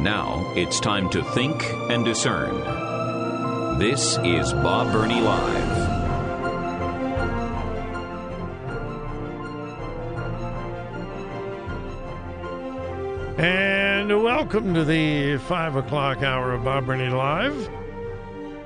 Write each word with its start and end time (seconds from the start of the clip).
Now 0.00 0.52
it's 0.54 0.78
time 0.78 1.08
to 1.10 1.24
think 1.24 1.64
and 1.90 2.04
discern. 2.04 2.54
This 3.78 4.18
is 4.18 4.52
Bob 4.52 4.92
Burney 4.92 5.22
Live. 5.22 5.78
And 13.38 14.22
welcome 14.22 14.74
to 14.74 14.84
the 14.84 15.38
5 15.38 15.76
o'clock 15.76 16.22
hour 16.22 16.52
of 16.52 16.62
Bob 16.62 16.84
Burney 16.84 17.08
Live 17.08 17.68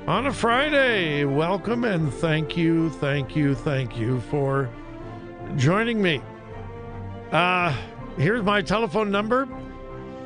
on 0.09 0.27
a 0.27 0.33
Friday. 0.33 1.25
Welcome 1.25 1.85
and 1.85 2.13
thank 2.13 2.57
you, 2.57 2.91
thank 2.91 3.37
you, 3.37 3.55
thank 3.55 3.97
you 3.97 4.21
for 4.23 4.69
joining 5.57 6.03
me. 6.03 6.21
Uh, 7.31 7.73
here's 8.17 8.43
my 8.43 8.61
telephone 8.63 9.13
number 9.13 9.49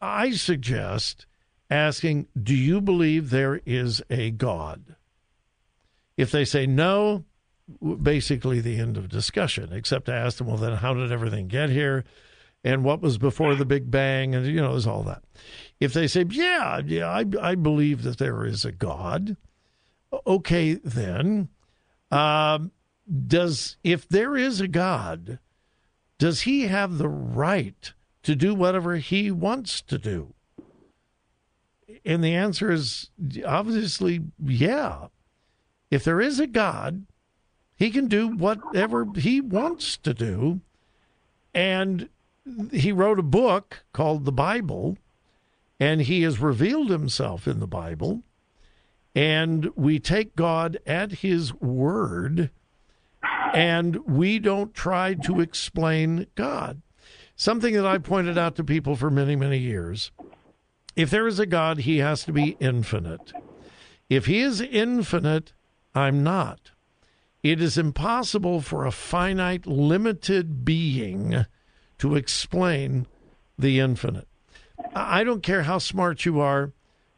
I 0.01 0.31
suggest 0.31 1.25
asking, 1.69 2.27
Do 2.41 2.55
you 2.55 2.81
believe 2.81 3.29
there 3.29 3.61
is 3.65 4.01
a 4.09 4.31
God? 4.31 4.95
If 6.17 6.31
they 6.31 6.45
say 6.45 6.65
no, 6.65 7.25
basically 8.01 8.61
the 8.61 8.79
end 8.79 8.97
of 8.97 9.09
discussion, 9.09 9.73
except 9.73 10.05
to 10.05 10.13
ask 10.13 10.37
them, 10.37 10.47
Well, 10.47 10.57
then 10.57 10.73
how 10.73 10.93
did 10.93 11.11
everything 11.11 11.47
get 11.47 11.69
here? 11.69 12.03
And 12.63 12.83
what 12.83 13.01
was 13.01 13.17
before 13.17 13.53
the 13.55 13.65
Big 13.65 13.91
Bang? 13.91 14.33
And, 14.33 14.45
you 14.45 14.59
know, 14.61 14.71
there's 14.71 14.87
all 14.87 15.03
that. 15.03 15.23
If 15.79 15.93
they 15.93 16.07
say, 16.07 16.25
Yeah, 16.29 16.81
yeah, 16.85 17.09
I, 17.09 17.25
I 17.41 17.55
believe 17.55 18.03
that 18.03 18.17
there 18.17 18.45
is 18.45 18.65
a 18.65 18.71
God, 18.71 19.37
okay, 20.25 20.73
then. 20.75 21.49
Um, 22.11 22.71
does 23.27 23.77
if 23.83 24.07
there 24.07 24.35
is 24.35 24.61
a 24.61 24.67
God, 24.67 25.39
does 26.17 26.41
he 26.41 26.67
have 26.67 26.97
the 26.97 27.09
right 27.09 27.93
to 28.23 28.35
do 28.35 28.55
whatever 28.55 28.95
he 28.95 29.31
wants 29.31 29.81
to 29.83 29.97
do? 29.97 30.33
And 32.03 32.23
the 32.23 32.35
answer 32.35 32.71
is 32.71 33.09
obviously 33.45 34.21
yeah. 34.43 35.07
If 35.91 36.03
there 36.03 36.21
is 36.21 36.39
a 36.39 36.47
God, 36.47 37.05
he 37.75 37.91
can 37.91 38.07
do 38.07 38.27
whatever 38.27 39.07
he 39.15 39.41
wants 39.41 39.97
to 39.97 40.13
do. 40.13 40.61
And 41.53 42.09
he 42.71 42.91
wrote 42.91 43.19
a 43.19 43.23
book 43.23 43.85
called 43.93 44.25
the 44.25 44.31
Bible, 44.31 44.97
and 45.79 46.01
he 46.01 46.21
has 46.23 46.39
revealed 46.39 46.89
himself 46.89 47.47
in 47.47 47.59
the 47.59 47.67
Bible. 47.67 48.23
And 49.15 49.69
we 49.75 49.97
take 49.97 50.35
God 50.35 50.77
at 50.85 51.13
his 51.13 51.53
word, 51.53 52.51
and 53.53 53.95
we 54.05 54.39
don't 54.39 54.73
try 54.73 55.13
to 55.13 55.39
explain 55.39 56.27
God. 56.35 56.81
Something 57.37 57.73
that 57.75 57.85
I 57.85 57.97
pointed 57.97 58.37
out 58.37 58.55
to 58.57 58.63
people 58.63 58.97
for 58.97 59.09
many, 59.09 59.37
many 59.37 59.57
years. 59.57 60.11
If 60.95 61.09
there 61.09 61.27
is 61.27 61.39
a 61.39 61.45
God, 61.45 61.79
he 61.79 61.99
has 61.99 62.25
to 62.25 62.33
be 62.33 62.57
infinite. 62.59 63.31
If 64.09 64.25
he 64.25 64.39
is 64.39 64.61
infinite, 64.61 65.53
I'm 65.93 66.23
not. 66.23 66.71
It 67.41 67.61
is 67.61 67.77
impossible 67.77 68.61
for 68.61 68.85
a 68.85 68.91
finite, 68.91 69.65
limited 69.65 70.65
being 70.65 71.45
to 71.99 72.15
explain 72.15 73.07
the 73.57 73.79
infinite. 73.79 74.27
I 74.93 75.23
don't 75.23 75.43
care 75.43 75.63
how 75.63 75.77
smart 75.77 76.25
you 76.25 76.39
are, 76.39 76.73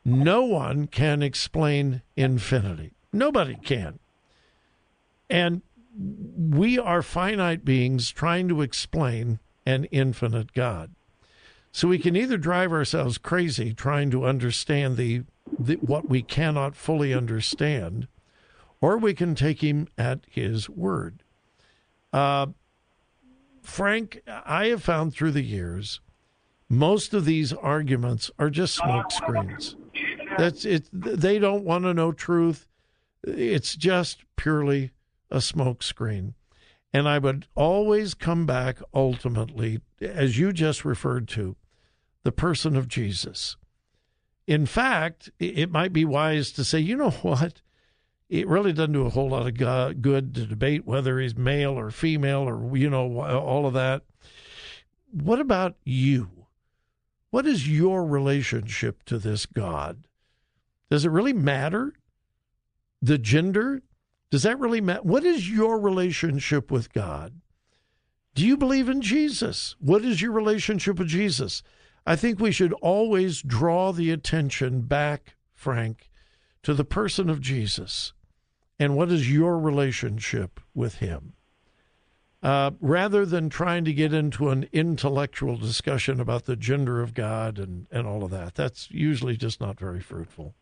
no 0.08 0.42
one 0.42 0.88
can 0.88 1.22
explain 1.22 2.02
infinity. 2.16 2.94
Nobody 3.12 3.56
can. 3.56 4.00
And 5.30 5.62
we 6.38 6.80
are 6.80 7.02
finite 7.02 7.66
beings 7.66 8.10
trying 8.12 8.48
to 8.48 8.62
explain 8.62 9.40
an 9.66 9.84
infinite 9.92 10.54
God. 10.54 10.92
So 11.74 11.90
we 11.90 12.00
can 12.00 12.16
either 12.16 12.38
drive 12.38 12.72
ourselves 12.72 13.18
crazy 13.18 13.74
trying 13.74 14.10
to 14.12 14.26
understand 14.26 14.96
the, 14.96 15.24
the 15.60 15.76
what 15.76 16.08
we 16.08 16.22
cannot 16.22 16.78
fully 16.78 17.14
understand, 17.14 18.08
or 18.80 18.98
we 18.98 19.14
can 19.14 19.36
take 19.36 19.62
him 19.62 19.90
at 19.98 20.22
his 20.30 20.70
word. 20.70 21.22
Uh, 22.14 22.48
Frank, 23.62 24.22
I 24.26 24.68
have 24.68 24.84
found 24.84 25.14
through 25.14 25.32
the 25.32 25.44
years, 25.44 26.00
most 26.70 27.14
of 27.14 27.26
these 27.26 27.52
arguments 27.52 28.32
are 28.40 28.50
just 28.50 28.76
smoke 28.76 29.12
screens. 29.12 29.76
That's 30.38 30.66
it. 30.66 30.90
They 30.92 31.40
don't 31.40 31.64
want 31.64 31.84
to 31.86 31.94
know 31.94 32.12
truth. 32.12 32.68
It's 33.24 33.76
just 33.76 34.24
purely 34.36 34.92
a 35.30 35.42
smoke 35.42 35.84
screen. 35.84 36.36
And 36.94 37.08
I 37.08 37.20
would 37.20 37.48
always 37.56 38.14
come 38.14 38.46
back 38.46 38.80
ultimately, 38.94 39.82
as 40.02 40.38
you 40.38 40.54
just 40.54 40.86
referred 40.86 41.28
to, 41.30 41.56
the 42.24 42.32
person 42.32 42.76
of 42.76 42.88
Jesus. 42.88 43.58
In 44.48 44.66
fact, 44.66 45.30
it 45.40 45.72
might 45.72 45.92
be 45.92 46.06
wise 46.06 46.52
to 46.54 46.64
say, 46.64 46.80
you 46.80 46.96
know 46.96 47.10
what? 47.22 47.62
It 48.30 48.48
really 48.48 48.74
doesn't 48.74 48.94
do 48.94 49.06
a 49.06 49.10
whole 49.10 49.30
lot 49.30 49.48
of 49.48 50.02
good 50.02 50.36
to 50.36 50.46
debate 50.46 50.86
whether 50.86 51.20
he's 51.20 51.38
male 51.38 51.80
or 51.80 51.92
female 51.92 52.42
or, 52.42 52.76
you 52.76 52.90
know, 52.90 53.22
all 53.22 53.66
of 53.66 53.74
that. 53.74 54.04
What 55.12 55.40
about 55.40 55.76
you? 55.86 56.30
What 57.30 57.46
is 57.46 57.70
your 57.70 58.06
relationship 58.06 59.04
to 59.04 59.18
this 59.18 59.46
God? 59.46 60.07
Does 60.90 61.06
it 61.06 61.12
really 61.12 61.34
matter? 61.34 61.94
The 63.02 63.18
gender? 63.18 63.82
Does 64.32 64.44
that 64.44 64.60
really 64.60 64.82
matter? 64.82 65.02
What 65.04 65.24
is 65.24 65.50
your 65.50 65.80
relationship 65.80 66.72
with 66.72 66.92
God? 66.94 67.42
Do 68.36 68.46
you 68.46 68.58
believe 68.58 68.90
in 68.90 69.02
Jesus? 69.02 69.76
What 69.80 70.06
is 70.06 70.22
your 70.22 70.32
relationship 70.32 71.00
with 71.00 71.08
Jesus? 71.08 71.64
I 72.06 72.16
think 72.16 72.40
we 72.40 72.52
should 72.52 72.74
always 72.74 73.42
draw 73.42 73.92
the 73.92 74.12
attention 74.12 74.82
back, 74.82 75.36
Frank, 75.54 76.10
to 76.64 76.74
the 76.74 76.86
person 76.86 77.30
of 77.30 77.42
Jesus 77.42 78.14
and 78.80 78.96
what 78.96 79.12
is 79.12 79.32
your 79.32 79.60
relationship 79.60 80.60
with 80.74 80.96
him. 80.96 81.34
Uh, 82.44 82.72
rather 82.80 83.26
than 83.26 83.50
trying 83.50 83.84
to 83.84 83.92
get 83.92 84.14
into 84.14 84.50
an 84.50 84.70
intellectual 84.72 85.58
discussion 85.58 86.20
about 86.20 86.46
the 86.46 86.56
gender 86.56 87.02
of 87.02 87.16
God 87.16 87.58
and, 87.58 87.88
and 87.92 88.06
all 88.06 88.24
of 88.24 88.30
that. 88.30 88.54
That's 88.54 88.92
usually 88.92 89.36
just 89.36 89.60
not 89.60 89.80
very 89.80 90.00
fruitful. 90.00 90.54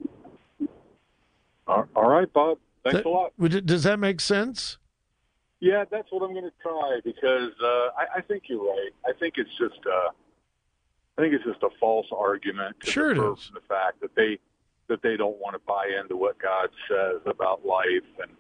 All 1.68 1.88
right, 1.96 2.32
Bob. 2.32 2.60
Thanks 2.84 3.00
that, 3.00 3.06
a 3.06 3.10
lot. 3.10 3.34
Does 3.66 3.84
that 3.84 4.00
make 4.00 4.22
sense? 4.22 4.78
Yeah, 5.60 5.84
that's 5.90 6.12
what 6.12 6.24
I'm 6.24 6.34
going 6.34 6.46
to 6.46 6.54
try 6.62 7.00
because 7.04 7.52
uh, 7.62 7.90
I, 7.98 8.18
I 8.18 8.22
think 8.22 8.44
you're 8.48 8.64
right. 8.64 8.92
I 9.06 9.14
think 9.20 9.36
it's 9.38 9.50
just 9.58 9.80
uh, 9.86 10.10
I 11.18 11.22
think 11.22 11.34
it's 11.34 11.44
just 11.44 11.64
a 11.64 11.70
false 11.80 12.08
argument 12.16 12.76
to 12.82 12.92
sure 12.92 13.12
it 13.12 13.18
is. 13.18 13.52
the 13.54 13.62
fact 13.68 14.02
that 14.02 14.16
they 14.16 14.38
that 14.88 15.02
they 15.02 15.18
don't 15.18 15.38
want 15.40 15.56
to 15.56 15.62
buy 15.66 15.90
into 16.00 16.16
what 16.18 16.38
God 16.38 16.70
says 16.88 17.22
about 17.26 17.66
life 17.66 18.04
and 18.22 18.32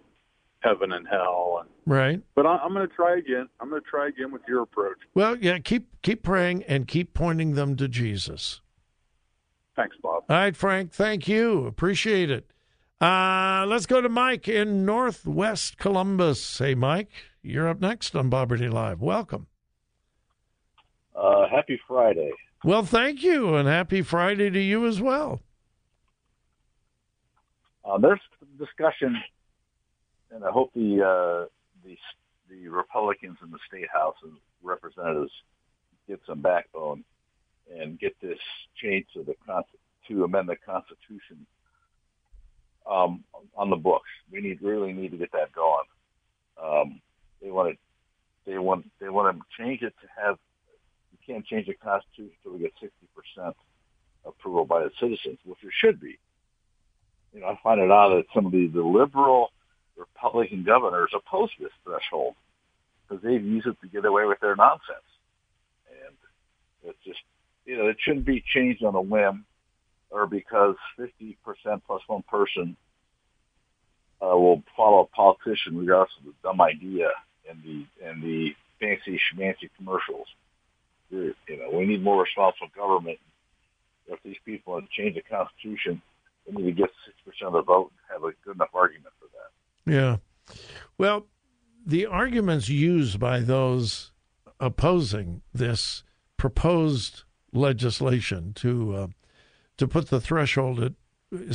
heaven 0.65 0.91
and 0.91 1.07
hell. 1.07 1.61
And, 1.61 1.69
right. 1.85 2.21
But 2.35 2.45
I, 2.45 2.57
I'm 2.57 2.73
going 2.73 2.87
to 2.87 2.93
try 2.93 3.17
again. 3.17 3.47
I'm 3.59 3.69
going 3.69 3.81
to 3.81 3.87
try 3.87 4.07
again 4.07 4.31
with 4.31 4.41
your 4.47 4.63
approach. 4.63 4.97
Well, 5.13 5.37
yeah, 5.37 5.59
keep 5.59 5.87
keep 6.01 6.23
praying 6.23 6.63
and 6.63 6.87
keep 6.87 7.13
pointing 7.13 7.53
them 7.53 7.75
to 7.77 7.87
Jesus. 7.87 8.61
Thanks, 9.75 9.95
Bob. 10.01 10.23
All 10.29 10.35
right, 10.35 10.55
Frank. 10.55 10.91
Thank 10.91 11.27
you. 11.27 11.65
Appreciate 11.65 12.31
it. 12.31 12.49
Uh, 13.01 13.65
let's 13.67 13.85
go 13.85 13.99
to 14.01 14.07
Mike 14.09 14.47
in 14.47 14.85
Northwest 14.85 15.77
Columbus. 15.77 16.57
Hey, 16.57 16.75
Mike, 16.75 17.11
you're 17.41 17.67
up 17.67 17.81
next 17.81 18.15
on 18.15 18.29
Bob 18.29 18.49
Burney 18.49 18.69
Live. 18.69 19.01
Welcome. 19.01 19.47
Uh, 21.13 21.47
happy 21.49 21.79
Friday. 21.87 22.31
Well, 22.63 22.83
thank 22.83 23.21
you, 23.21 23.55
and 23.55 23.67
happy 23.67 24.01
Friday 24.01 24.49
to 24.49 24.59
you 24.59 24.87
as 24.87 25.01
well. 25.01 25.41
Uh, 27.83 27.97
there's 27.97 28.19
discussion, 28.57 29.15
and 30.31 30.43
I 30.43 30.51
hope 30.51 30.71
the 30.73 31.01
uh, 31.01 31.45
the 31.83 31.97
the 32.49 32.67
Republicans 32.67 33.37
in 33.43 33.51
the 33.51 33.59
state 33.67 33.89
house 33.91 34.15
and 34.23 34.33
representatives 34.63 35.31
get 36.07 36.19
some 36.27 36.41
backbone 36.41 37.03
and 37.73 37.99
get 37.99 38.15
this 38.21 38.37
change 38.81 39.05
to 39.13 39.23
the 39.23 39.35
to 40.07 40.23
amend 40.23 40.49
the 40.49 40.55
Constitution 40.55 41.45
um, 42.89 43.23
on 43.55 43.69
the 43.69 43.75
books. 43.75 44.09
We 44.31 44.41
need 44.41 44.61
really 44.61 44.93
need 44.93 45.11
to 45.11 45.17
get 45.17 45.31
that 45.31 45.51
going. 45.53 45.85
Um, 46.61 47.01
they 47.41 47.51
want 47.51 47.73
to 47.73 48.51
they 48.51 48.57
want 48.57 48.85
they 48.99 49.09
want 49.09 49.35
to 49.35 49.63
change 49.63 49.81
it 49.81 49.93
to 50.01 50.07
have 50.21 50.37
you 51.11 51.17
can't 51.25 51.45
change 51.45 51.67
the 51.67 51.73
Constitution 51.73 52.31
until 52.43 52.57
we 52.57 52.63
get 52.63 52.73
sixty 52.79 53.07
percent 53.15 53.55
approval 54.25 54.65
by 54.65 54.83
the 54.83 54.91
citizens, 54.99 55.39
which 55.45 55.59
there 55.61 55.71
should 55.71 55.99
be 55.99 56.17
you 57.35 57.41
know, 57.41 57.47
I 57.47 57.59
find 57.61 57.81
it 57.81 57.91
odd 57.91 58.17
that 58.17 58.25
some 58.33 58.45
of 58.45 58.51
the, 58.53 58.67
the 58.67 58.81
liberal 58.81 59.51
Republican 59.97 60.63
governors 60.63 61.11
oppose 61.15 61.49
this 61.59 61.71
threshold 61.83 62.35
because 63.07 63.23
they've 63.23 63.43
used 63.43 63.67
it 63.67 63.77
to 63.81 63.87
get 63.87 64.05
away 64.05 64.25
with 64.25 64.39
their 64.39 64.55
nonsense. 64.55 65.09
And 65.89 66.15
it's 66.83 67.03
just, 67.05 67.19
you 67.65 67.77
know, 67.77 67.87
it 67.87 67.97
shouldn't 67.99 68.25
be 68.25 68.43
changed 68.53 68.83
on 68.83 68.95
a 68.95 69.01
whim 69.01 69.45
or 70.09 70.27
because 70.27 70.75
50% 70.99 71.35
plus 71.85 72.01
one 72.07 72.23
person 72.23 72.75
uh, 74.21 74.37
will 74.37 74.63
follow 74.75 75.01
a 75.01 75.15
politician 75.15 75.77
regardless 75.77 76.15
of 76.19 76.25
the 76.25 76.33
dumb 76.43 76.61
idea 76.61 77.09
and 77.49 77.61
the, 77.63 77.85
and 78.05 78.23
the 78.23 78.55
fancy 78.79 79.19
schmancy 79.19 79.69
commercials. 79.77 80.27
You 81.11 81.33
know, 81.49 81.69
we 81.71 81.85
need 81.85 82.03
more 82.03 82.23
responsible 82.23 82.69
government. 82.75 83.19
If 84.07 84.21
these 84.23 84.37
people 84.45 84.73
want 84.73 84.89
to 84.89 85.01
change 85.01 85.15
the 85.15 85.21
Constitution, 85.21 86.01
they 86.45 86.53
need 86.53 86.65
to 86.65 86.71
get 86.71 86.89
six 87.05 87.17
percent 87.25 87.47
of 87.47 87.53
the 87.53 87.61
vote 87.63 87.91
and 87.91 87.99
have 88.09 88.23
a 88.23 88.33
good 88.43 88.55
enough 88.55 88.73
argument 88.73 89.13
for 89.19 89.27
that. 89.33 89.49
Yeah. 89.85 90.17
Well, 90.97 91.27
the 91.85 92.05
arguments 92.05 92.69
used 92.69 93.19
by 93.19 93.39
those 93.39 94.11
opposing 94.59 95.41
this 95.53 96.03
proposed 96.37 97.23
legislation 97.53 98.53
to 98.55 98.95
uh, 98.95 99.07
to 99.77 99.87
put 99.87 100.09
the 100.09 100.21
threshold 100.21 100.79
at 100.81 100.93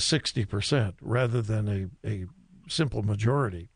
sixty 0.00 0.44
percent 0.44 0.96
rather 1.00 1.42
than 1.42 1.90
a, 2.04 2.08
a 2.08 2.26
simple 2.68 3.02
majority. 3.02 3.70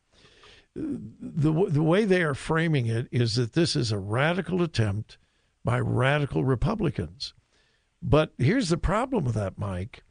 The 0.74 1.52
the 1.68 1.82
way 1.82 2.04
they 2.04 2.22
are 2.22 2.34
framing 2.34 2.86
it 2.86 3.08
is 3.10 3.36
that 3.36 3.54
this 3.54 3.74
is 3.76 3.92
a 3.92 3.98
radical 3.98 4.62
attempt 4.62 5.18
by 5.64 5.80
radical 5.80 6.44
Republicans. 6.44 7.34
But 8.02 8.34
here's 8.36 8.68
the 8.68 8.76
problem 8.76 9.24
with 9.24 9.34
that, 9.34 9.58
Mike 9.58 10.02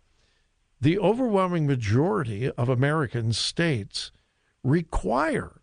the 0.84 1.00
overwhelming 1.00 1.66
majority 1.66 2.50
of 2.52 2.68
American 2.68 3.32
states 3.32 4.12
require 4.64 5.62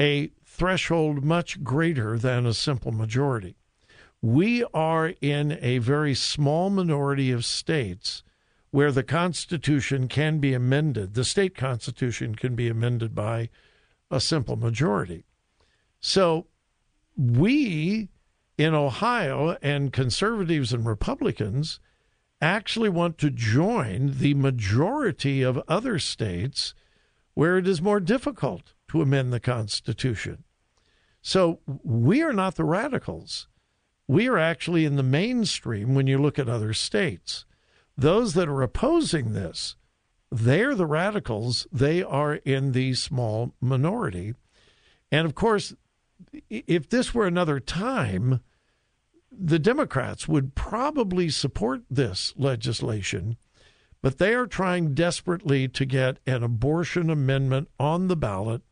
a 0.00 0.30
threshold 0.44 1.24
much 1.24 1.62
greater 1.64 2.18
than 2.18 2.46
a 2.46 2.54
simple 2.54 2.92
majority. 2.92 3.56
We 4.20 4.64
are 4.74 5.14
in 5.20 5.58
a 5.60 5.78
very 5.78 6.14
small 6.14 6.70
minority 6.70 7.30
of 7.30 7.44
states 7.44 8.22
where 8.70 8.92
the 8.92 9.02
Constitution 9.02 10.08
can 10.08 10.38
be 10.38 10.52
amended, 10.52 11.14
the 11.14 11.24
state 11.24 11.56
Constitution 11.56 12.34
can 12.34 12.54
be 12.54 12.68
amended 12.68 13.14
by 13.14 13.48
a 14.10 14.20
simple 14.20 14.56
majority. 14.56 15.24
So 16.00 16.46
we 17.16 18.08
in 18.56 18.74
Ohio 18.74 19.56
and 19.62 19.92
conservatives 19.92 20.72
and 20.72 20.84
Republicans 20.84 21.78
actually 22.40 22.88
want 22.88 23.18
to 23.18 23.30
join 23.30 24.18
the 24.18 24.34
majority 24.34 25.42
of 25.42 25.62
other 25.68 25.98
states 25.98 26.74
where 27.38 27.56
it 27.56 27.68
is 27.68 27.80
more 27.80 28.00
difficult 28.00 28.72
to 28.88 29.00
amend 29.00 29.32
the 29.32 29.38
Constitution. 29.38 30.42
So 31.22 31.60
we 31.84 32.20
are 32.20 32.32
not 32.32 32.56
the 32.56 32.64
radicals. 32.64 33.46
We 34.08 34.26
are 34.26 34.38
actually 34.38 34.84
in 34.84 34.96
the 34.96 35.04
mainstream 35.04 35.94
when 35.94 36.08
you 36.08 36.18
look 36.18 36.36
at 36.40 36.48
other 36.48 36.72
states. 36.72 37.44
Those 37.96 38.34
that 38.34 38.48
are 38.48 38.60
opposing 38.60 39.34
this, 39.34 39.76
they're 40.32 40.74
the 40.74 40.84
radicals. 40.84 41.68
They 41.70 42.02
are 42.02 42.34
in 42.34 42.72
the 42.72 42.94
small 42.94 43.54
minority. 43.60 44.34
And 45.12 45.24
of 45.24 45.36
course, 45.36 45.76
if 46.50 46.88
this 46.88 47.14
were 47.14 47.28
another 47.28 47.60
time, 47.60 48.40
the 49.30 49.60
Democrats 49.60 50.26
would 50.26 50.56
probably 50.56 51.28
support 51.28 51.82
this 51.88 52.34
legislation, 52.36 53.36
but 54.00 54.18
they 54.18 54.34
are 54.34 54.46
trying 54.46 54.94
desperately 54.94 55.68
to 55.68 55.84
get 55.84 56.18
an 56.26 56.42
abortion 56.42 57.10
amendment 57.10 57.68
on 57.78 58.08
the 58.08 58.16
ballot, 58.16 58.62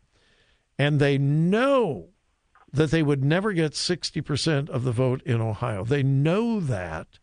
and 0.78 1.00
they 1.00 1.18
know 1.18 2.10
that 2.72 2.90
they 2.90 3.02
would 3.02 3.24
never 3.24 3.52
get 3.52 3.72
60% 3.72 4.68
of 4.68 4.84
the 4.84 4.92
vote 4.92 5.22
in 5.22 5.40
Ohio. 5.40 5.84
They 5.84 6.02
know 6.02 6.60
that, 6.60 7.18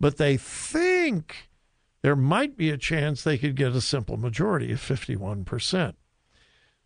but 0.00 0.16
they 0.16 0.36
think 0.36 1.48
there 2.02 2.16
might 2.16 2.56
be 2.56 2.70
a 2.70 2.76
chance 2.76 3.22
they 3.22 3.38
could 3.38 3.56
get 3.56 3.72
a 3.72 3.80
simple 3.80 4.16
majority 4.16 4.72
of 4.72 4.80
51%. 4.80 5.94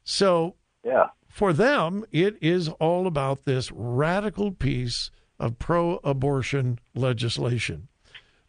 So, 0.04 0.56
yeah. 0.84 1.08
for 1.28 1.52
them, 1.52 2.04
it 2.10 2.36
is 2.40 2.68
all 2.68 3.06
about 3.06 3.44
this 3.44 3.70
radical 3.72 4.52
piece 4.52 5.10
of 5.38 5.58
pro 5.58 5.96
abortion 6.04 6.78
legislation. 6.94 7.88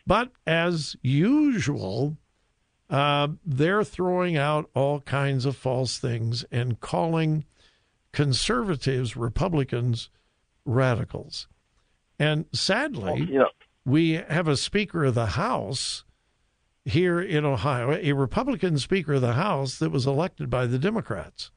But 0.05 0.31
as 0.45 0.95
usual, 1.01 2.17
uh, 2.89 3.29
they're 3.45 3.83
throwing 3.83 4.37
out 4.37 4.69
all 4.73 5.01
kinds 5.01 5.45
of 5.45 5.55
false 5.55 5.97
things 5.97 6.43
and 6.51 6.79
calling 6.79 7.45
conservatives, 8.11 9.15
Republicans, 9.15 10.09
radicals. 10.65 11.47
And 12.19 12.45
sadly, 12.53 13.29
well, 13.31 13.49
we 13.85 14.11
have 14.11 14.47
a 14.47 14.57
Speaker 14.57 15.05
of 15.05 15.15
the 15.15 15.25
House 15.27 16.03
here 16.85 17.21
in 17.21 17.45
Ohio, 17.45 17.93
a 17.93 18.11
Republican 18.11 18.77
Speaker 18.77 19.13
of 19.13 19.21
the 19.21 19.33
House 19.33 19.79
that 19.79 19.91
was 19.91 20.05
elected 20.05 20.49
by 20.49 20.67
the 20.67 20.77
Democrats. 20.77 21.51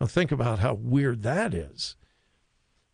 Now, 0.00 0.06
think 0.06 0.30
about 0.30 0.60
how 0.60 0.74
weird 0.74 1.22
that 1.22 1.52
is. 1.52 1.96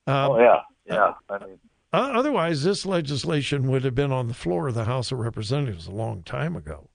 Uh, 0.07 0.29
oh, 0.31 0.39
yeah. 0.41 0.61
Yeah, 0.87 1.13
I 1.29 1.39
mean, 1.39 1.59
otherwise, 1.93 2.63
this 2.63 2.87
legislation 2.87 3.69
would 3.69 3.85
have 3.85 3.95
been 3.95 4.13
on 4.13 4.29
the 4.29 4.35
floor 4.35 4.69
of 4.69 4.75
the 4.75 4.85
House 4.85 5.13
of 5.13 5.19
Representatives 5.19 5.87
a 5.87 5.93
long 5.93 6.23
time 6.23 6.57
ago. 6.57 6.89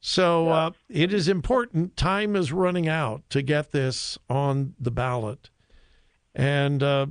So 0.00 0.46
yeah. 0.46 0.54
uh, 0.54 0.70
it 0.88 1.12
is 1.14 1.28
important. 1.28 1.96
Time 1.96 2.34
is 2.34 2.52
running 2.52 2.88
out 2.88 3.22
to 3.30 3.40
get 3.40 3.70
this 3.70 4.18
on 4.28 4.74
the 4.80 4.90
ballot, 4.90 5.50
and 6.34 6.82
uh, 6.82 7.06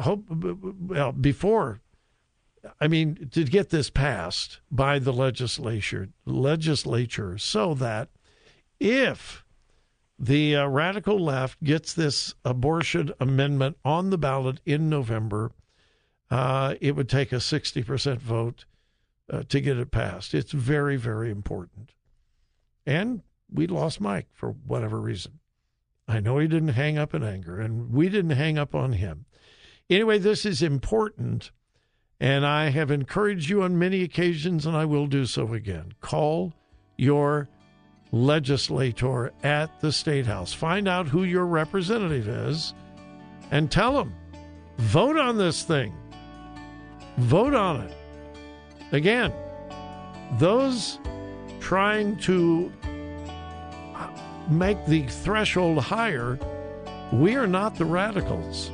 hope 0.00 0.24
well 0.30 1.10
before. 1.10 1.80
I 2.80 2.86
mean, 2.86 3.28
to 3.32 3.44
get 3.44 3.70
this 3.70 3.90
passed 3.90 4.60
by 4.70 5.00
the 5.00 5.12
legislature, 5.12 6.08
legislature, 6.24 7.36
so 7.38 7.74
that 7.74 8.10
if 8.78 9.44
the 10.18 10.56
uh, 10.56 10.66
radical 10.66 11.18
left 11.18 11.62
gets 11.62 11.92
this 11.92 12.34
abortion 12.44 13.12
amendment 13.18 13.76
on 13.84 14.10
the 14.10 14.18
ballot 14.18 14.60
in 14.64 14.88
November, 14.88 15.52
uh, 16.30 16.74
it 16.80 16.94
would 16.96 17.08
take 17.08 17.32
a 17.32 17.36
60% 17.36 18.18
vote 18.18 18.64
uh, 19.30 19.42
to 19.48 19.60
get 19.60 19.78
it 19.78 19.90
passed. 19.90 20.34
It's 20.34 20.52
very, 20.52 20.96
very 20.96 21.30
important. 21.30 21.92
And 22.86 23.22
we 23.52 23.66
lost 23.66 24.00
Mike 24.00 24.28
for 24.32 24.50
whatever 24.50 25.00
reason. 25.00 25.40
I 26.06 26.20
know 26.20 26.38
he 26.38 26.48
didn't 26.48 26.68
hang 26.68 26.96
up 26.96 27.14
in 27.14 27.22
anger, 27.22 27.60
and 27.60 27.92
we 27.92 28.08
didn't 28.08 28.30
hang 28.30 28.56
up 28.58 28.74
on 28.74 28.92
him. 28.94 29.26
Anyway, 29.90 30.18
this 30.18 30.46
is 30.46 30.62
important, 30.62 31.50
and 32.18 32.46
I 32.46 32.70
have 32.70 32.90
encouraged 32.90 33.50
you 33.50 33.62
on 33.62 33.78
many 33.78 34.02
occasions, 34.02 34.64
and 34.64 34.76
I 34.76 34.86
will 34.86 35.06
do 35.06 35.26
so 35.26 35.52
again. 35.52 35.92
Call 36.00 36.54
your 36.96 37.48
legislator 38.10 39.32
at 39.42 39.80
the 39.80 39.92
State 39.92 40.26
House. 40.26 40.52
Find 40.52 40.88
out 40.88 41.08
who 41.08 41.24
your 41.24 41.46
representative 41.46 42.28
is 42.28 42.72
and 43.50 43.70
tell 43.70 43.92
them 43.92 44.14
vote 44.78 45.16
on 45.16 45.36
this 45.36 45.62
thing. 45.62 45.94
Vote 47.18 47.52
on 47.52 47.80
it. 47.80 47.94
Again, 48.92 49.32
those 50.38 51.00
trying 51.58 52.16
to 52.18 52.72
make 54.48 54.86
the 54.86 55.02
threshold 55.08 55.78
higher, 55.78 56.38
we 57.12 57.34
are 57.34 57.48
not 57.48 57.74
the 57.74 57.84
radicals. 57.84 58.70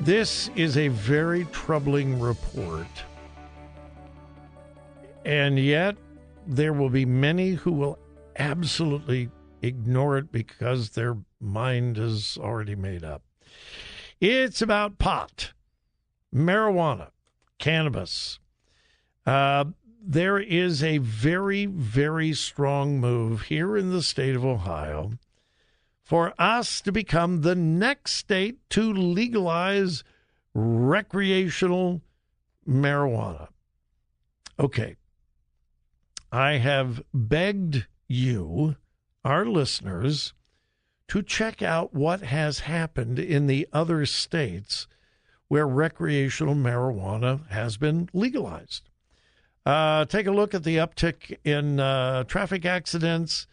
This 0.00 0.48
is 0.56 0.78
a 0.78 0.88
very 0.88 1.44
troubling 1.52 2.18
report. 2.18 2.86
And 5.26 5.58
yet, 5.58 5.96
there 6.46 6.72
will 6.72 6.88
be 6.88 7.04
many 7.04 7.50
who 7.50 7.72
will 7.72 7.98
absolutely 8.38 9.28
ignore 9.60 10.16
it 10.16 10.32
because 10.32 10.90
their 10.90 11.18
mind 11.38 11.98
is 11.98 12.38
already 12.40 12.74
made 12.74 13.04
up. 13.04 13.22
It's 14.22 14.62
about 14.62 14.98
pot, 14.98 15.52
marijuana, 16.34 17.10
cannabis. 17.58 18.38
Uh, 19.26 19.66
there 20.02 20.38
is 20.38 20.82
a 20.82 20.96
very, 20.96 21.66
very 21.66 22.32
strong 22.32 23.00
move 23.00 23.42
here 23.42 23.76
in 23.76 23.90
the 23.90 24.02
state 24.02 24.34
of 24.34 24.46
Ohio 24.46 25.12
for 26.10 26.34
us 26.40 26.80
to 26.80 26.90
become 26.90 27.42
the 27.42 27.54
next 27.54 28.14
state 28.14 28.58
to 28.68 28.92
legalize 28.92 30.02
recreational 30.52 32.02
marijuana. 32.68 33.46
Okay. 34.58 34.96
I 36.32 36.54
have 36.54 37.00
begged 37.14 37.86
you 38.08 38.74
our 39.24 39.46
listeners 39.46 40.32
to 41.06 41.22
check 41.22 41.62
out 41.62 41.94
what 41.94 42.22
has 42.22 42.58
happened 42.58 43.20
in 43.20 43.46
the 43.46 43.68
other 43.72 44.04
states 44.04 44.88
where 45.46 45.68
recreational 45.68 46.56
marijuana 46.56 47.48
has 47.50 47.76
been 47.76 48.08
legalized. 48.12 48.90
Uh, 49.64 50.04
take 50.06 50.26
a 50.26 50.32
look 50.32 50.54
at 50.54 50.64
the 50.64 50.78
uptick 50.78 51.38
in 51.44 51.78
uh, 51.78 52.24
traffic 52.24 52.66
accidents, 52.66 53.46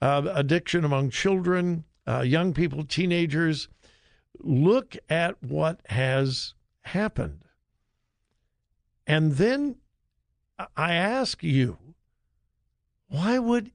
uh, 0.00 0.22
addiction 0.32 0.86
among 0.86 1.10
children, 1.10 1.84
uh, 2.08 2.22
young 2.22 2.54
people, 2.54 2.84
teenagers. 2.84 3.68
Look 4.40 4.96
at 5.08 5.42
what 5.42 5.80
has 5.86 6.54
happened. 6.82 7.44
And 9.06 9.32
then 9.32 9.76
I 10.76 10.94
ask 10.94 11.42
you, 11.42 11.78
why 13.08 13.38
would 13.38 13.72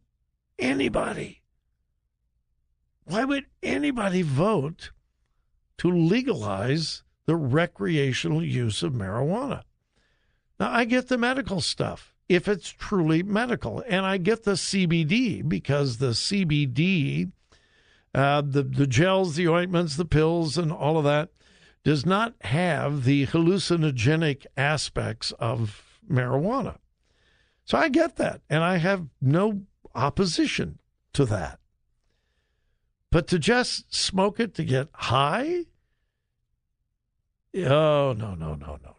anybody. 0.60 1.42
Why 3.06 3.26
would 3.26 3.46
anybody 3.62 4.22
vote 4.22 4.92
to 5.80 5.92
legalize 5.92 7.04
the 7.26 7.36
recreational 7.36 8.44
use 8.44 8.84
of 8.84 8.94
marijuana? 8.94 9.64
Now, 10.60 10.72
I 10.72 10.86
get 10.86 11.10
the 11.10 11.18
medical 11.18 11.62
stuff 11.62 12.14
if 12.30 12.48
it's 12.48 12.70
truly 12.70 13.22
medical, 13.22 13.84
and 13.88 14.06
I 14.06 14.18
get 14.18 14.44
the 14.44 14.54
CBD 14.54 15.48
because 15.48 15.98
the 15.98 16.12
CBD, 16.12 17.32
uh, 18.14 18.42
the, 18.42 18.64
the 18.64 18.88
gels, 18.88 19.36
the 19.36 19.48
ointments, 19.48 19.96
the 19.96 20.06
pills, 20.06 20.58
and 20.58 20.72
all 20.72 20.98
of 20.98 21.04
that 21.04 21.30
does 21.84 22.06
not 22.06 22.34
have 22.42 23.04
the 23.04 23.28
hallucinogenic 23.28 24.46
aspects 24.56 25.32
of 25.40 26.00
marijuana. 26.10 26.78
So 27.66 27.78
I 27.78 27.90
get 27.90 28.18
that, 28.18 28.42
and 28.50 28.64
I 28.64 28.78
have 28.78 29.08
no 29.22 29.64
opposition 29.96 30.80
to 31.14 31.26
that. 31.26 31.60
But 33.12 33.28
to 33.28 33.40
just 33.40 33.94
smoke 33.94 34.40
it 34.40 34.56
to 34.56 34.64
get 34.64 34.90
high? 34.94 35.66
Oh, 37.56 38.16
no, 38.18 38.34
no, 38.34 38.56
no, 38.56 38.56
no, 38.56 38.78
no. 38.84 38.96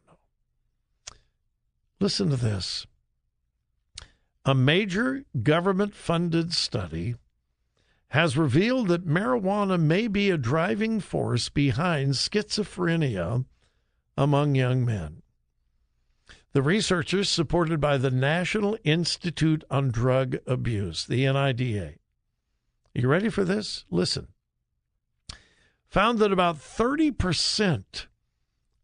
Listen 2.00 2.30
to 2.30 2.36
this. 2.36 2.86
A 4.44 4.54
major 4.54 5.24
government 5.42 5.94
funded 5.94 6.52
study 6.52 7.16
has 8.14 8.36
revealed 8.36 8.86
that 8.86 9.04
marijuana 9.04 9.76
may 9.76 10.06
be 10.06 10.30
a 10.30 10.38
driving 10.38 11.00
force 11.00 11.48
behind 11.48 12.12
schizophrenia 12.12 13.44
among 14.16 14.54
young 14.54 14.84
men. 14.84 15.20
The 16.52 16.62
researchers, 16.62 17.28
supported 17.28 17.80
by 17.80 17.98
the 17.98 18.12
National 18.12 18.78
Institute 18.84 19.64
on 19.68 19.90
Drug 19.90 20.36
Abuse, 20.46 21.06
the 21.06 21.24
NIDA, 21.24 21.96
you 22.94 23.08
ready 23.08 23.30
for 23.30 23.42
this? 23.42 23.84
Listen. 23.90 24.28
Found 25.88 26.20
that 26.20 26.30
about 26.30 26.58
30% 26.58 28.06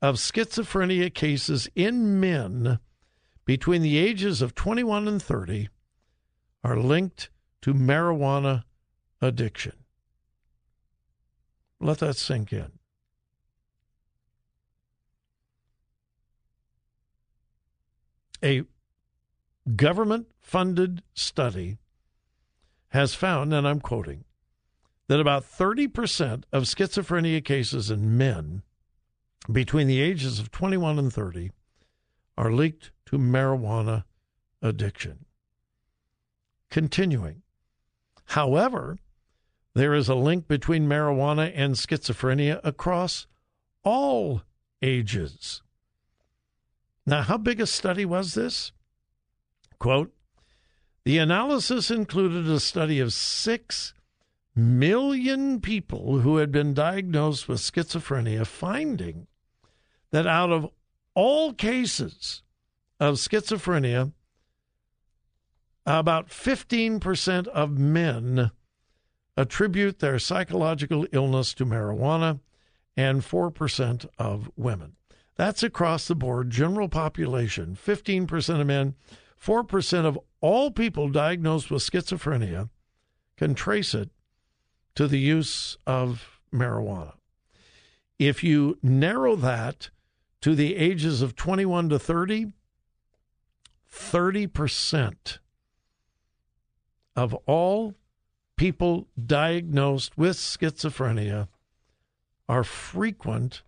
of 0.02 0.16
schizophrenia 0.16 1.14
cases 1.14 1.68
in 1.76 2.18
men 2.18 2.80
between 3.44 3.82
the 3.82 3.96
ages 3.96 4.42
of 4.42 4.56
21 4.56 5.06
and 5.06 5.22
30 5.22 5.68
are 6.64 6.76
linked 6.76 7.30
to 7.62 7.72
marijuana 7.72 8.64
addiction. 9.20 9.74
Let 11.80 11.98
that 11.98 12.16
sink 12.16 12.52
in. 12.52 12.72
a 18.42 18.62
government 19.76 20.26
funded 20.40 21.02
study 21.14 21.78
has 22.88 23.14
found, 23.14 23.54
and 23.54 23.66
I'm 23.66 23.80
quoting, 23.80 24.24
that 25.08 25.20
about 25.20 25.44
30% 25.44 26.44
of 26.52 26.64
schizophrenia 26.64 27.44
cases 27.44 27.90
in 27.90 28.16
men 28.16 28.62
between 29.50 29.86
the 29.86 30.00
ages 30.00 30.38
of 30.38 30.50
21 30.50 30.98
and 30.98 31.12
30 31.12 31.50
are 32.36 32.52
linked 32.52 32.90
to 33.06 33.18
marijuana 33.18 34.04
addiction. 34.62 35.24
Continuing. 36.70 37.42
However, 38.26 38.98
there 39.74 39.94
is 39.94 40.08
a 40.08 40.14
link 40.14 40.48
between 40.48 40.88
marijuana 40.88 41.52
and 41.54 41.74
schizophrenia 41.74 42.60
across 42.64 43.26
all 43.84 44.42
ages. 44.82 45.62
Now, 47.06 47.22
how 47.22 47.38
big 47.38 47.60
a 47.60 47.66
study 47.66 48.04
was 48.04 48.34
this? 48.34 48.72
Quote 49.78 50.12
The 51.04 51.18
analysis 51.18 51.90
included 51.90 52.48
a 52.48 52.60
study 52.60 53.00
of 53.00 53.12
six 53.12 53.94
million 54.54 55.60
people 55.60 56.20
who 56.20 56.36
had 56.38 56.52
been 56.52 56.74
diagnosed 56.74 57.48
with 57.48 57.60
schizophrenia, 57.60 58.46
finding 58.46 59.26
that 60.10 60.26
out 60.26 60.50
of 60.50 60.68
all 61.14 61.52
cases 61.52 62.42
of 62.98 63.14
schizophrenia, 63.14 64.12
about 65.86 66.28
15% 66.28 67.46
of 67.48 67.78
men 67.78 68.50
attribute 69.40 70.00
their 70.00 70.18
psychological 70.18 71.06
illness 71.12 71.54
to 71.54 71.64
marijuana, 71.64 72.40
and 72.94 73.22
4% 73.22 74.06
of 74.18 74.50
women. 74.54 74.96
That's 75.36 75.62
across 75.62 76.06
the 76.06 76.14
board, 76.14 76.50
general 76.50 76.90
population, 76.90 77.74
15% 77.82 78.60
of 78.60 78.66
men, 78.66 78.94
4% 79.42 80.04
of 80.04 80.18
all 80.42 80.70
people 80.70 81.08
diagnosed 81.08 81.70
with 81.70 81.82
schizophrenia 81.82 82.68
can 83.38 83.54
trace 83.54 83.94
it 83.94 84.10
to 84.94 85.08
the 85.08 85.18
use 85.18 85.78
of 85.86 86.40
marijuana. 86.52 87.14
If 88.18 88.44
you 88.44 88.78
narrow 88.82 89.36
that 89.36 89.88
to 90.42 90.54
the 90.54 90.76
ages 90.76 91.22
of 91.22 91.34
21 91.36 91.88
to 91.88 91.98
30, 91.98 92.52
30% 93.90 95.38
of 97.16 97.34
all 97.46 97.94
people 98.60 99.08
diagnosed 99.26 100.18
with 100.18 100.36
schizophrenia 100.36 101.48
are 102.46 102.62
frequent 102.62 103.62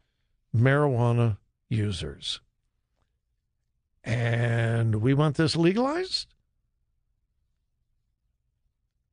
marijuana 0.55 1.39
users. 1.71 2.43
And 4.05 4.97
we 4.97 5.15
want 5.15 5.39
this 5.39 5.57
legalized? 5.57 6.35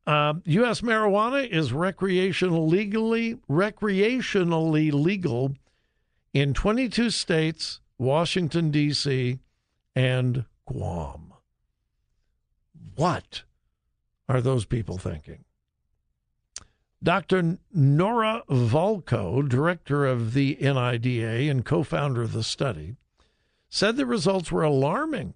Uh, 0.06 0.34
U.S. 0.44 0.82
marijuana 0.82 1.48
is 1.48 1.72
recreational 1.72 2.68
legally 2.68 3.36
recreationally 3.50 4.92
legal 4.92 5.56
in 6.34 6.54
22 6.54 7.10
states, 7.10 7.80
Washington 7.98 8.70
D.C., 8.70 9.40
and 9.96 10.44
Guam. 10.66 11.32
What 12.98 13.44
are 14.28 14.42
those 14.42 14.66
people 14.66 14.98
thinking? 14.98 15.46
Dr. 17.01 17.60
Nora 17.74 18.44
Volkow, 18.50 19.48
director 19.48 20.06
of 20.06 20.34
the 20.34 20.58
NIDA 20.60 21.50
and 21.50 21.63
co 21.63 21.84
founder 21.84 22.22
of 22.22 22.34
the 22.34 22.44
study, 22.44 22.98
said 23.70 23.96
the 23.96 24.06
results 24.06 24.51
were 24.51 24.63
alarming, 24.63 25.34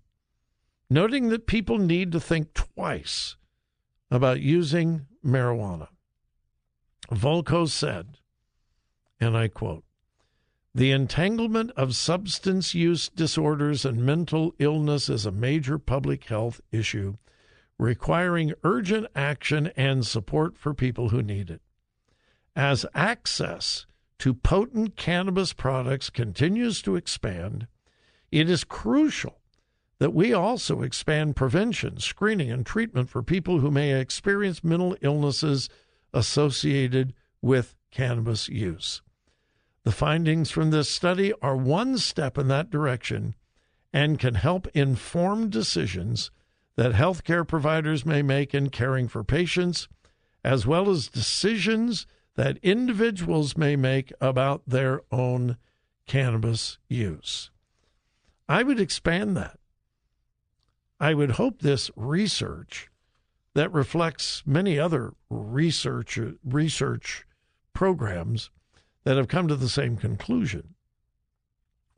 noting 0.90 1.30
that 1.30 1.48
people 1.48 1.78
need 1.78 2.12
to 2.12 2.20
think 2.20 2.54
twice 2.54 3.38
about 4.12 4.42
using 4.42 5.06
marijuana. 5.26 5.88
Volkow 7.10 7.70
said, 7.70 8.18
and 9.20 9.38
I 9.38 9.48
quote, 9.48 9.86
the 10.76 10.92
entanglement 10.92 11.72
of 11.78 11.96
substance 11.96 12.74
use 12.74 13.08
disorders 13.08 13.86
and 13.86 14.04
mental 14.04 14.54
illness 14.60 15.08
is 15.08 15.26
a 15.26 15.32
major 15.32 15.78
public 15.78 16.26
health 16.26 16.60
issue 16.72 17.16
requiring 17.84 18.54
urgent 18.64 19.06
action 19.14 19.70
and 19.76 20.08
support 20.08 20.58
for 20.58 20.74
people 20.74 21.10
who 21.10 21.22
need 21.22 21.50
it. 21.50 21.62
As 22.56 22.86
access 22.96 23.86
to 24.20 24.34
potent 24.34 24.96
cannabis 24.96 25.52
products 25.52 26.10
continues 26.10 26.82
to 26.84 26.96
expand, 26.96 27.68
it 28.32 28.50
is 28.50 28.64
crucial 28.64 29.42
that 30.00 30.14
we 30.14 30.34
also 30.34 30.82
expand 30.82 31.36
prevention, 31.36 32.00
screening, 32.00 32.50
and 32.50 32.66
treatment 32.66 33.10
for 33.10 33.22
people 33.22 33.60
who 33.60 33.70
may 33.70 34.00
experience 34.00 34.64
mental 34.64 34.96
illnesses 35.02 35.70
associated 36.14 37.14
with 37.42 37.76
cannabis 37.92 38.48
use. 38.48 39.02
The 39.84 39.92
findings 39.92 40.52
from 40.52 40.72
this 40.72 40.90
study 40.90 41.34
are 41.42 41.58
one 41.58 41.98
step 41.98 42.38
in 42.38 42.48
that 42.48 42.70
direction 42.70 43.36
and 43.92 44.18
can 44.18 44.36
help 44.36 44.68
inform 44.74 45.50
decisions 45.50 46.32
that 46.76 46.94
healthcare 46.94 47.48
providers 47.48 48.06
may 48.06 48.22
make 48.22 48.54
in 48.54 48.70
caring 48.70 49.08
for 49.08 49.24
patients, 49.24 49.88
as 50.44 50.66
well 50.66 50.90
as 50.90 51.08
decisions 51.08 52.08
that 52.36 52.58
individuals 52.64 53.56
may 53.56 53.76
make 53.76 54.12
about 54.20 54.64
their 54.68 55.02
own 55.12 55.58
cannabis 56.08 56.80
use. 56.88 57.52
I 58.50 58.64
would 58.64 58.80
expand 58.80 59.38
that. 59.38 59.60
I 61.00 61.14
would 61.14 61.32
hope 61.32 61.60
this 61.60 61.92
research 61.96 62.90
that 63.54 63.72
reflects 63.72 64.44
many 64.46 64.80
other 64.80 65.14
research 65.30 66.18
research 66.44 67.26
programs 67.74 68.50
that 69.04 69.18
have 69.18 69.28
come 69.28 69.48
to 69.48 69.56
the 69.56 69.70
same 69.70 69.98
conclusion 69.98 70.76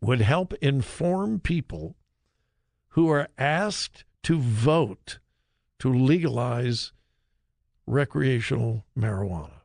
would 0.01 0.21
help 0.21 0.53
inform 0.55 1.39
people 1.39 1.95
who 2.89 3.09
are 3.09 3.29
asked 3.38 4.03
to 4.25 4.39
vote 4.39 5.19
to 5.77 5.93
legalize 5.93 6.91
recreational 7.85 8.83
marijuana. 8.97 9.61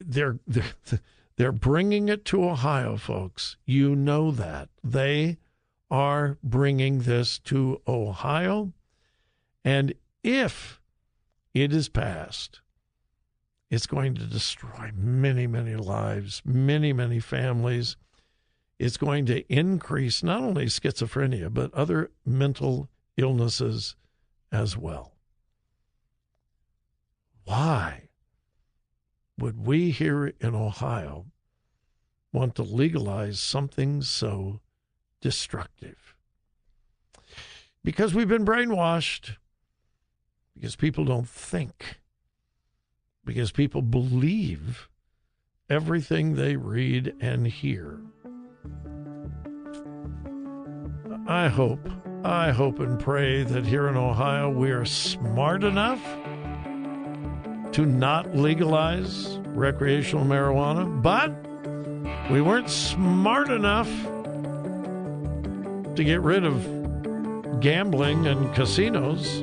They're, 0.00 0.40
they're, 0.44 0.72
they're 1.36 1.52
bringing 1.52 2.08
it 2.08 2.24
to 2.26 2.42
Ohio, 2.42 2.96
folks. 2.96 3.56
You 3.64 3.94
know 3.94 4.32
that. 4.32 4.70
They 4.82 5.38
are 5.88 6.36
bringing 6.42 7.02
this 7.02 7.38
to 7.40 7.80
Ohio. 7.86 8.72
And 9.64 9.94
if 10.24 10.80
it 11.54 11.72
is 11.72 11.88
passed, 11.88 12.60
it's 13.70 13.86
going 13.86 14.16
to 14.16 14.26
destroy 14.26 14.90
many, 14.96 15.46
many 15.46 15.76
lives, 15.76 16.42
many, 16.44 16.92
many 16.92 17.20
families 17.20 17.96
is 18.78 18.96
going 18.96 19.26
to 19.26 19.52
increase 19.52 20.22
not 20.22 20.42
only 20.42 20.66
schizophrenia, 20.66 21.52
but 21.52 21.72
other 21.74 22.10
mental 22.24 22.88
illnesses 23.16 23.94
as 24.50 24.76
well. 24.76 25.12
Why 27.44 28.08
would 29.38 29.66
we 29.66 29.90
here 29.90 30.32
in 30.40 30.54
Ohio 30.54 31.26
want 32.32 32.54
to 32.56 32.62
legalize 32.62 33.38
something 33.38 34.02
so 34.02 34.60
destructive? 35.20 36.14
Because 37.82 38.14
we've 38.14 38.28
been 38.28 38.46
brainwashed, 38.46 39.36
because 40.54 40.74
people 40.74 41.04
don't 41.04 41.28
think, 41.28 42.00
because 43.24 43.52
people 43.52 43.82
believe 43.82 44.88
everything 45.68 46.34
they 46.34 46.56
read 46.56 47.14
and 47.20 47.46
hear. 47.46 48.00
I 51.26 51.48
hope, 51.48 51.88
I 52.22 52.50
hope 52.52 52.80
and 52.80 53.00
pray 53.00 53.44
that 53.44 53.64
here 53.64 53.88
in 53.88 53.96
Ohio 53.96 54.50
we 54.50 54.70
are 54.72 54.84
smart 54.84 55.64
enough 55.64 56.02
to 57.72 57.86
not 57.86 58.36
legalize 58.36 59.38
recreational 59.46 60.26
marijuana, 60.26 61.00
but 61.00 61.32
we 62.30 62.42
weren't 62.42 62.68
smart 62.68 63.48
enough 63.48 63.88
to 65.96 66.04
get 66.04 66.20
rid 66.20 66.44
of 66.44 67.60
gambling 67.60 68.26
and 68.26 68.54
casinos. 68.54 69.42